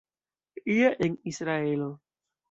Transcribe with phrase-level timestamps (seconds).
[0.75, 1.91] Ie en Israelo.